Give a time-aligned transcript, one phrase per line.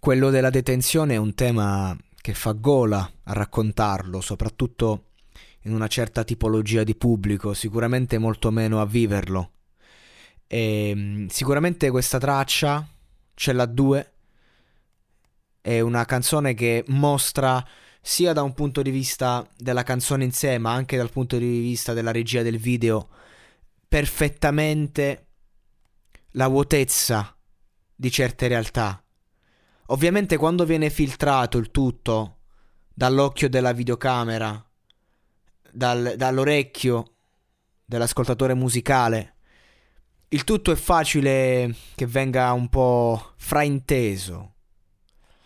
[0.00, 5.06] Quello della detenzione è un tema che fa gola a raccontarlo, soprattutto
[5.62, 9.50] in una certa tipologia di pubblico, sicuramente molto meno a viverlo.
[10.46, 12.88] E, sicuramente questa traccia,
[13.34, 14.12] ce l'ha due,
[15.60, 17.62] è una canzone che mostra
[18.00, 21.58] sia da un punto di vista della canzone in sé, ma anche dal punto di
[21.60, 23.08] vista della regia del video,
[23.88, 25.26] perfettamente
[26.32, 27.36] la vuotezza
[27.94, 29.02] di certe realtà.
[29.90, 32.36] Ovviamente quando viene filtrato il tutto
[32.92, 34.62] dall'occhio della videocamera,
[35.70, 37.14] dal, dall'orecchio
[37.86, 39.36] dell'ascoltatore musicale,
[40.28, 44.56] il tutto è facile che venga un po' frainteso.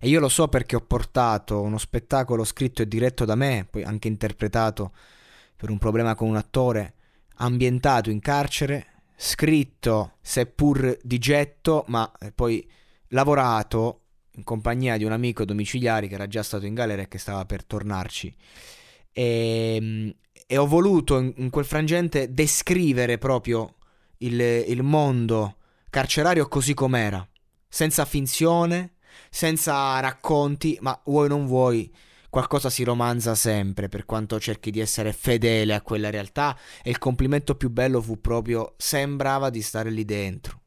[0.00, 3.84] E io lo so perché ho portato uno spettacolo scritto e diretto da me, poi
[3.84, 4.92] anche interpretato
[5.56, 6.94] per un problema con un attore,
[7.36, 12.68] ambientato in carcere, scritto seppur di getto, ma poi
[13.08, 14.00] lavorato
[14.34, 17.44] in compagnia di un amico domiciliare che era già stato in galera e che stava
[17.44, 18.34] per tornarci.
[19.12, 20.14] E, ehm,
[20.46, 23.76] e ho voluto in, in, quel frangente descrivere proprio
[24.18, 25.56] il, il mondo
[25.88, 27.26] carcerario così com'era,
[27.68, 28.94] senza finzione,
[29.30, 31.92] senza racconti, ma vuoi non vuoi,
[32.28, 36.98] qualcosa si romanza sempre per quanto cerchi di essere fedele a quella realtà e il
[36.98, 40.63] complimento più bello fu proprio sembrava di stare lì dentro.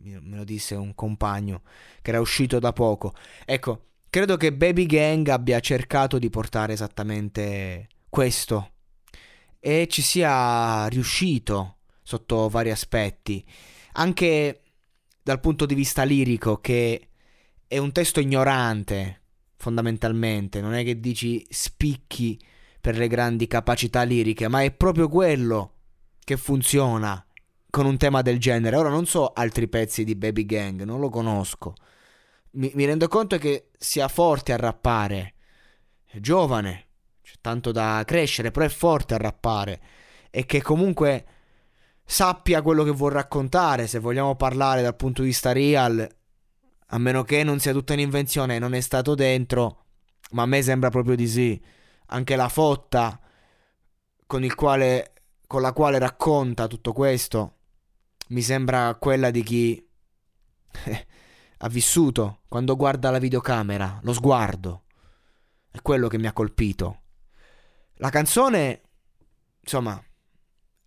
[0.00, 1.62] Me lo disse un compagno
[2.02, 3.14] che era uscito da poco.
[3.44, 8.72] Ecco, credo che Baby Gang abbia cercato di portare esattamente questo
[9.58, 13.44] e ci sia riuscito sotto vari aspetti,
[13.92, 14.62] anche
[15.22, 17.08] dal punto di vista lirico che
[17.66, 19.22] è un testo ignorante,
[19.56, 22.38] fondamentalmente, non è che dici spicchi
[22.78, 25.72] per le grandi capacità liriche, ma è proprio quello
[26.22, 27.23] che funziona
[27.74, 28.76] con un tema del genere.
[28.76, 31.74] Ora non so altri pezzi di Baby Gang, non lo conosco.
[32.52, 35.34] Mi, mi rendo conto che sia forte a rappare,
[36.04, 36.86] è giovane,
[37.20, 39.80] c'è tanto da crescere, però è forte a rappare
[40.30, 41.24] e che comunque
[42.04, 46.08] sappia quello che vuol raccontare, se vogliamo parlare dal punto di vista real,
[46.86, 49.86] a meno che non sia tutta un'invenzione non è stato dentro,
[50.30, 51.60] ma a me sembra proprio di sì.
[52.06, 53.18] Anche la fotta
[54.26, 55.12] con, quale,
[55.48, 57.53] con la quale racconta tutto questo
[58.34, 59.88] mi sembra quella di chi
[61.58, 64.82] ha vissuto quando guarda la videocamera, lo sguardo.
[65.70, 67.02] È quello che mi ha colpito.
[67.98, 68.82] La canzone,
[69.60, 70.02] insomma,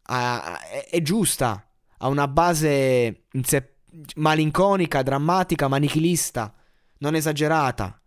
[0.04, 3.78] ha, è, è giusta, ha una base in sé
[4.16, 6.54] malinconica, drammatica, manichilista,
[6.98, 8.02] non esagerata.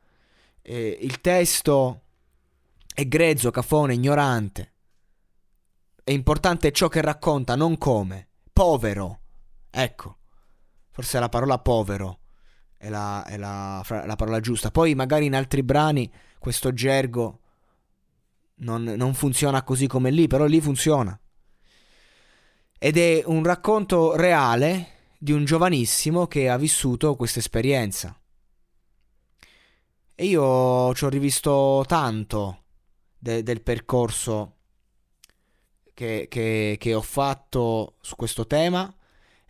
[0.61, 2.03] Eh, il testo
[2.93, 4.75] è grezzo, cafone, ignorante.
[6.05, 8.29] È importante ciò che racconta, non come.
[8.53, 9.20] Povero.
[9.71, 10.19] Ecco,
[10.91, 12.19] forse la parola povero
[12.77, 14.71] è la, è la, la parola giusta.
[14.71, 17.41] Poi magari in altri brani questo gergo
[18.57, 21.19] non, non funziona così come lì, però lì funziona.
[22.79, 28.19] Ed è un racconto reale di un giovanissimo che ha vissuto questa esperienza.
[30.15, 32.65] E io ci ho rivisto tanto
[33.19, 34.57] de- del percorso
[35.93, 38.95] che, che, che, ho fatto su questo tema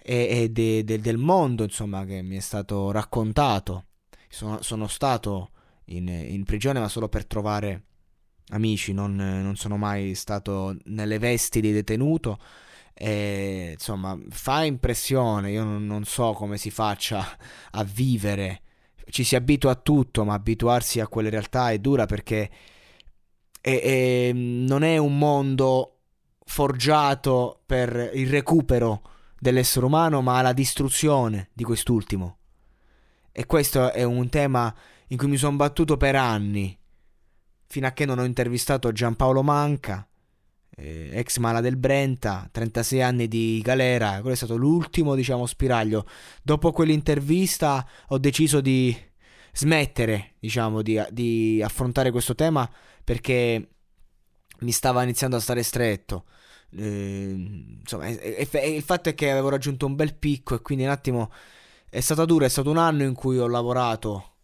[0.03, 3.87] e, e de- de- del mondo, insomma, che mi è stato raccontato.
[4.29, 5.51] Sono, sono stato
[5.87, 7.85] in, in, prigione, ma solo per trovare
[8.51, 12.39] amici, non, non sono mai stato nelle vesti di detenuto
[12.95, 15.51] e, insomma, fa impressione.
[15.51, 17.25] Io non, non so come si faccia
[17.73, 18.63] a vivere.
[19.11, 22.51] Ci si abitua a tutto, ma abituarsi a quelle realtà è dura perché
[23.61, 25.97] è, è, non è un mondo
[26.45, 29.03] forgiato per il recupero
[29.41, 32.37] dell'essere umano, ma la distruzione di quest'ultimo.
[33.33, 34.73] E questo è un tema
[35.09, 36.79] in cui mi sono battuto per anni,
[37.67, 40.07] fino a che non ho intervistato Giampaolo Manca,
[40.77, 46.07] eh, ex mala del Brenta, 36 anni di galera, quello è stato l'ultimo, diciamo, spiraglio.
[46.43, 48.95] Dopo quell'intervista ho deciso di
[49.53, 52.71] smettere, diciamo, di, di affrontare questo tema
[53.03, 53.69] perché
[54.61, 56.25] mi stava iniziando a stare stretto.
[56.77, 60.85] Eh, insomma, e, e, il fatto è che avevo raggiunto un bel picco e quindi
[60.85, 61.33] un attimo
[61.89, 64.37] è stato duro, è stato un anno in cui ho lavorato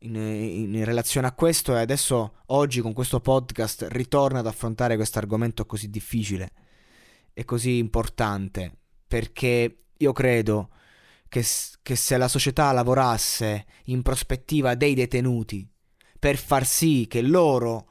[0.00, 5.18] in, in, relazione a questo e adesso oggi con questo podcast ritorna ad affrontare questo
[5.18, 6.52] argomento così difficile
[7.34, 8.72] e così importante
[9.06, 10.70] perché io credo
[11.28, 11.44] che,
[11.82, 15.68] che se la società lavorasse in prospettiva dei detenuti
[16.18, 17.88] per far sì che loro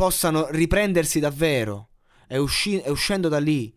[0.00, 1.90] possano riprendersi davvero
[2.26, 3.70] e, usci- e uscendo da lì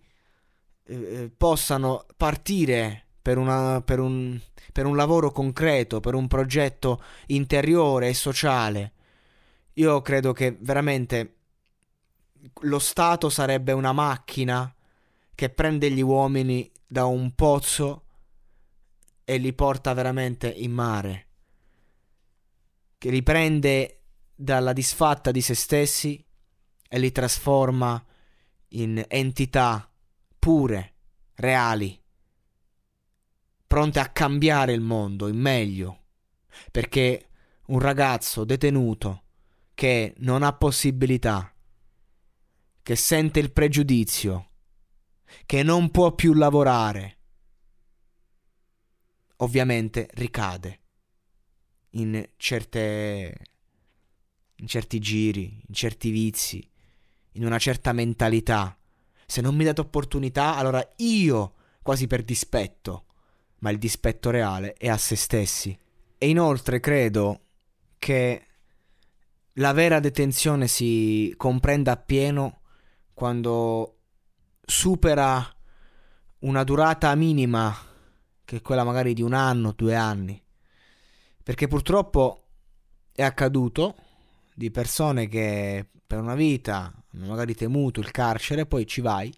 [0.86, 4.40] eh, eh possano partire per, una, per, un,
[4.72, 8.94] per un lavoro concreto, per un progetto interiore e sociale.
[9.74, 11.36] Io credo che veramente
[12.62, 14.74] lo Stato sarebbe una macchina
[15.36, 18.06] che prende gli uomini da un pozzo
[19.26, 21.28] e li porta veramente in mare,
[22.98, 24.03] che li prende
[24.36, 26.24] dalla disfatta di se stessi
[26.88, 28.04] e li trasforma
[28.70, 29.92] in entità
[30.40, 30.94] pure,
[31.36, 32.02] reali
[33.74, 36.04] pronte a cambiare il mondo in meglio,
[36.70, 37.30] perché
[37.70, 39.24] un ragazzo detenuto
[39.74, 41.52] che non ha possibilità,
[42.84, 44.52] che sente il pregiudizio,
[45.48, 47.18] che non può più lavorare,
[49.38, 50.82] ovviamente ricade
[51.94, 53.36] in certe
[54.64, 56.66] in certi giri, in certi vizi,
[57.34, 58.78] in una certa mentalità.
[59.26, 63.08] Se non mi date opportunità, allora io, quasi per dispetto,
[63.60, 65.78] ma il dispetto reale è a se stessi.
[66.18, 67.42] E inoltre credo
[68.00, 68.46] che
[69.54, 72.62] la vera detenzione si comprenda appieno
[73.14, 73.98] quando
[74.62, 75.46] supera
[76.40, 77.76] una durata minima,
[78.46, 80.42] che è quella magari di un anno, due anni.
[81.44, 82.46] Perché purtroppo
[83.12, 83.96] è accaduto
[84.56, 89.34] di persone che per una vita hanno magari temuto il carcere, poi ci vai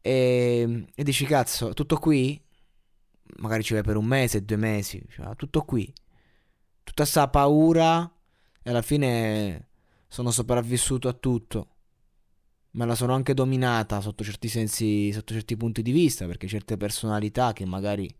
[0.00, 2.40] e, e dici cazzo, tutto qui?
[3.36, 5.92] magari ci vai per un mese, due mesi, cioè, tutto qui.
[6.82, 8.10] Tutta sta paura
[8.62, 9.68] e alla fine
[10.08, 11.68] sono sopravvissuto a tutto.
[12.72, 16.76] Me la sono anche dominata sotto certi sensi, sotto certi punti di vista, perché certe
[16.76, 18.12] personalità che magari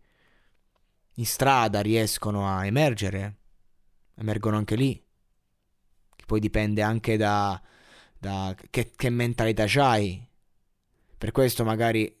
[1.15, 3.37] in strada riescono a emergere,
[4.15, 5.02] emergono anche lì.
[6.25, 7.61] Poi dipende anche da,
[8.17, 10.25] da che, che mentalità c'hai.
[11.17, 12.13] Per questo magari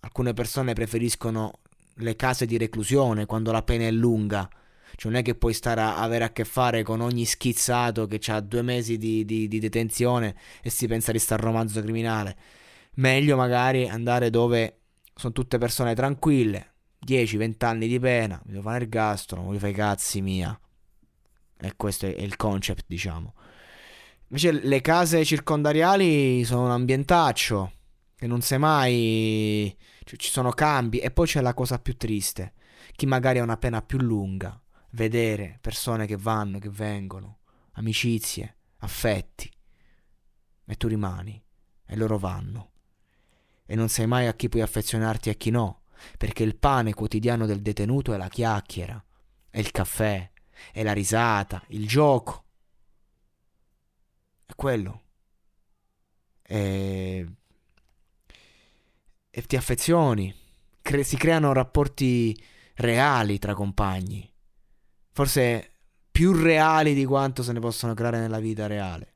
[0.00, 1.60] alcune persone preferiscono
[1.96, 4.48] le case di reclusione quando la pena è lunga.
[4.94, 8.20] Cioè non è che puoi stare a avere a che fare con ogni schizzato che
[8.30, 12.36] ha due mesi di, di, di detenzione e si pensa di stare romanzo criminale.
[12.94, 14.80] Meglio magari andare dove
[15.14, 16.72] sono tutte persone tranquille,
[17.06, 20.58] 10-20 anni di pena, mi devo fare il gastro, non voglio fare i cazzi mia.
[21.62, 23.34] E questo è il concept, diciamo.
[24.28, 27.72] Invece le case circondariali sono un ambientaccio
[28.16, 32.54] che non sai mai cioè, ci sono cambi e poi c'è la cosa più triste.
[32.96, 34.60] Chi magari ha una pena più lunga,
[34.90, 37.38] vedere persone che vanno, che vengono,
[37.72, 39.50] amicizie, affetti,
[40.64, 41.40] e tu rimani
[41.86, 42.70] e loro vanno.
[43.66, 45.82] E non sai mai a chi puoi affezionarti e a chi no,
[46.18, 49.02] perché il pane quotidiano del detenuto è la chiacchiera,
[49.48, 50.30] è il caffè,
[50.72, 52.44] è la risata, il gioco.
[54.46, 55.00] È quello.
[56.42, 57.26] E
[59.34, 60.32] e ti affezioni,
[60.82, 62.38] cre- si creano rapporti
[62.74, 64.30] reali tra compagni,
[65.10, 65.70] forse
[66.10, 69.14] più reali di quanto se ne possono creare nella vita reale.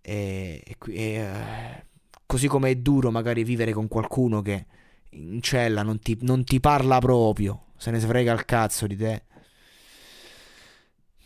[0.00, 1.82] E, e, e uh,
[2.24, 4.66] così come è duro magari vivere con qualcuno che
[5.10, 9.24] in cella non ti, non ti parla proprio, se ne frega il cazzo di te.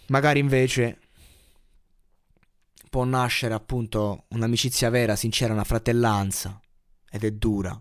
[0.08, 1.00] Magari invece
[2.90, 6.60] può nascere appunto un'amicizia vera, sincera, una fratellanza
[7.10, 7.80] ed è dura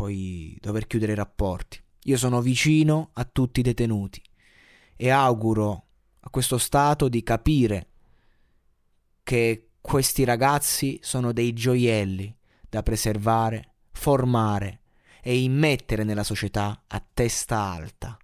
[0.00, 1.78] poi dover chiudere i rapporti.
[2.04, 4.22] Io sono vicino a tutti i detenuti
[4.96, 5.88] e auguro
[6.20, 7.88] a questo Stato di capire
[9.22, 12.34] che questi ragazzi sono dei gioielli
[12.66, 14.80] da preservare, formare
[15.22, 18.16] e immettere nella società a testa alta.